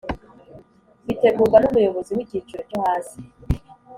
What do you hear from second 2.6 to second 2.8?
cyo